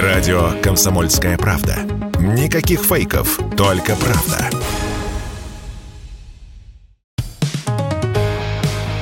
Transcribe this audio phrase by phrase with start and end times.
[0.00, 1.76] Радио «Комсомольская правда».
[2.18, 4.48] Никаких фейков, только правда.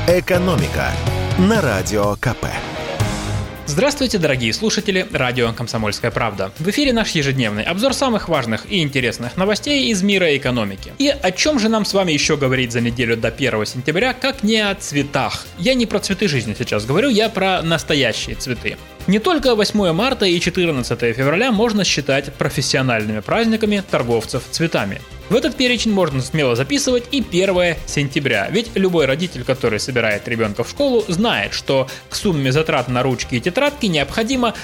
[0.09, 0.91] «Экономика»
[1.39, 2.47] на Радио КП.
[3.71, 6.51] Здравствуйте, дорогие слушатели радио «Комсомольская правда».
[6.59, 10.93] В эфире наш ежедневный обзор самых важных и интересных новостей из мира экономики.
[10.99, 14.43] И о чем же нам с вами еще говорить за неделю до 1 сентября, как
[14.43, 15.47] не о цветах.
[15.57, 18.77] Я не про цветы жизни сейчас говорю, я про настоящие цветы.
[19.07, 25.01] Не только 8 марта и 14 февраля можно считать профессиональными праздниками торговцев цветами.
[25.31, 30.65] В этот перечень можно смело записывать и 1 сентября, ведь любой родитель, который собирает ребенка
[30.65, 34.55] в школу, знает, что к сумме затрат на ручки и тетрадки необходимо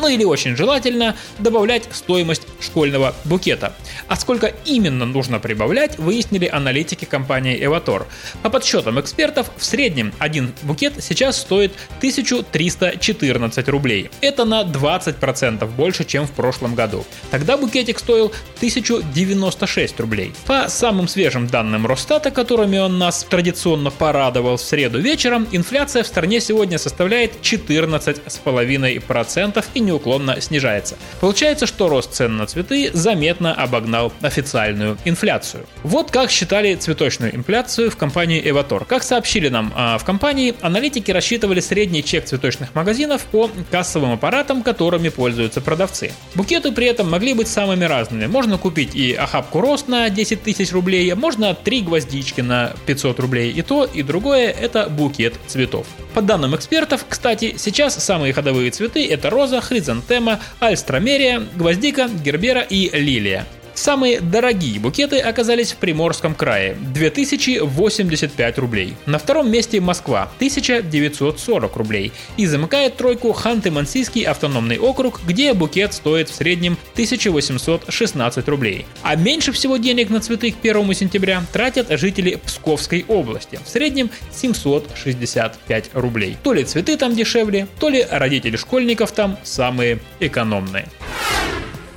[0.00, 3.74] ну или очень желательно добавлять стоимость школьного букета.
[4.08, 8.06] А сколько именно нужно прибавлять, выяснили аналитики компании Evator.
[8.42, 14.10] По подсчетам экспертов, в среднем один букет сейчас стоит 1314 рублей.
[14.20, 17.04] Это на 20% больше, чем в прошлом году.
[17.30, 20.32] Тогда букетик стоил 1096 рублей.
[20.46, 26.06] По самым свежим данным Росстата, которыми он нас традиционно порадовал в среду вечером, инфляция в
[26.06, 30.96] стране сегодня составляет 14,5% и неуклонно снижается.
[31.20, 33.81] Получается, что рост цен на цветы заметно обогнал
[34.22, 35.66] официальную инфляцию.
[35.82, 38.84] Вот как считали цветочную инфляцию в компании Evator.
[38.84, 44.62] Как сообщили нам а, в компании, аналитики рассчитывали средний чек цветочных магазинов по кассовым аппаратам,
[44.62, 46.12] которыми пользуются продавцы.
[46.34, 48.26] Букеты при этом могли быть самыми разными.
[48.26, 53.52] Можно купить и охапку роз на 10 тысяч рублей, можно три гвоздички на 500 рублей.
[53.52, 55.86] И то, и другое– это букет цветов.
[56.14, 62.90] По данным экспертов, кстати, сейчас самые ходовые цветы– это роза, хризантема, альстромерия, гвоздика, гербера и
[62.96, 63.46] лилия.
[63.74, 68.94] Самые дорогие букеты оказались в Приморском крае– 2085 рублей.
[69.06, 72.12] На втором месте Москва– 1940 рублей.
[72.36, 78.86] И замыкает тройку Ханты-Мансийский автономный округ, где букет стоит в среднем 1816 рублей.
[79.02, 84.10] А меньше всего денег на цветы к 1 сентября тратят жители Псковской области– в среднем
[84.32, 86.36] 765 рублей.
[86.42, 90.88] То ли цветы там дешевле, то ли родители школьников там самые экономные.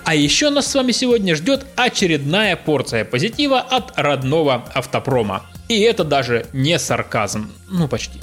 [0.05, 5.43] А еще нас с вами сегодня ждет очередная порция позитива от родного автопрома.
[5.67, 8.19] И это даже не сарказм, ну почти.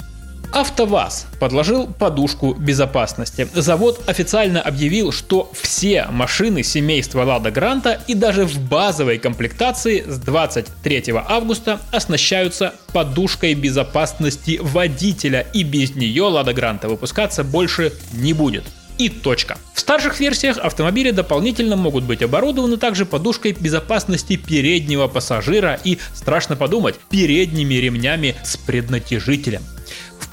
[0.53, 3.49] АвтоВАЗ подложил подушку безопасности.
[3.53, 10.19] Завод официально объявил, что все машины семейства Лада Гранта и даже в базовой комплектации с
[10.19, 18.63] 23 августа оснащаются подушкой безопасности водителя, и без нее Лада Гранта выпускаться больше не будет
[18.97, 19.57] и точка.
[19.73, 26.55] В старших версиях автомобиля дополнительно могут быть оборудованы также подушкой безопасности переднего пассажира и, страшно
[26.55, 29.61] подумать, передними ремнями с преднатяжителем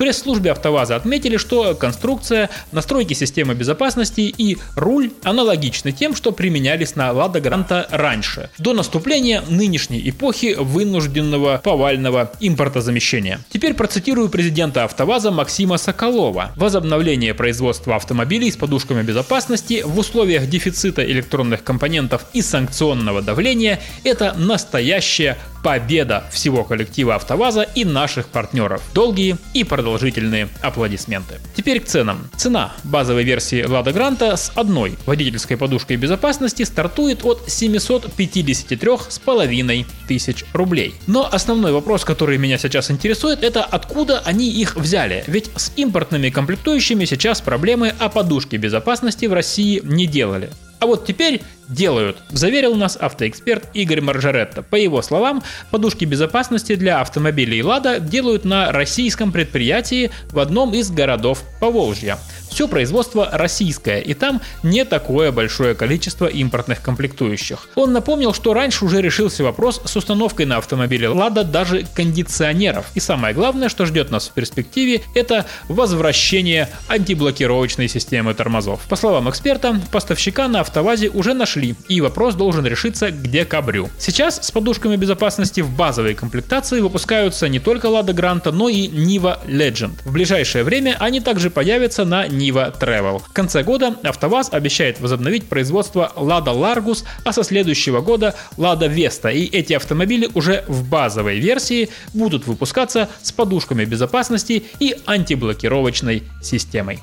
[0.00, 7.12] пресс-службе АвтоВАЗа отметили, что конструкция, настройки системы безопасности и руль аналогичны тем, что применялись на
[7.12, 13.40] Лада Гранта раньше, до наступления нынешней эпохи вынужденного повального импортозамещения.
[13.50, 16.52] Теперь процитирую президента АвтоВАЗа Максима Соколова.
[16.56, 24.32] Возобновление производства автомобилей с подушками безопасности в условиях дефицита электронных компонентов и санкционного давления– это
[24.38, 28.82] настоящая победа всего коллектива АвтоВАЗа и наших партнеров.
[28.94, 31.40] Долгие и продолжительные аплодисменты.
[31.54, 32.30] Теперь к ценам.
[32.36, 40.94] Цена базовой версии Лада Гранта с одной водительской подушкой безопасности стартует от 753,5 тысяч рублей.
[41.06, 45.24] Но основной вопрос, который меня сейчас интересует, это откуда они их взяли.
[45.26, 50.50] Ведь с импортными комплектующими сейчас проблемы, а подушки безопасности в России не делали.
[50.80, 54.62] А вот теперь делают, заверил нас автоэксперт Игорь Маржаретто.
[54.62, 60.90] По его словам, подушки безопасности для автомобилей «Лада» делают на российском предприятии в одном из
[60.90, 62.18] городов Поволжья.
[62.60, 67.70] Все производство российское, и там не такое большое количество импортных комплектующих.
[67.74, 72.84] Он напомнил, что раньше уже решился вопрос с установкой на автомобиле «Лада» даже кондиционеров.
[72.94, 78.82] И самое главное, что ждет нас в перспективе, это возвращение антиблокировочной системы тормозов.
[78.90, 83.88] По словам эксперта, поставщика на АвтоВАЗе уже нашли, и вопрос должен решиться к декабрю.
[83.98, 89.38] Сейчас с подушками безопасности в базовой комплектации выпускаются не только «Лада Гранта», но и Niva
[89.46, 89.92] Legend.
[90.04, 93.20] В ближайшее время они также появятся на Niva Travel.
[93.20, 99.32] В конце года АвтоВАЗ обещает возобновить производство Lada Largus, а со следующего года Lada Vesta.
[99.32, 107.00] И эти автомобили уже в базовой версии будут выпускаться с подушками безопасности и антиблокировочной системой.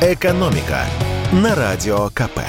[0.00, 0.84] Экономика
[1.32, 2.40] на радио КП.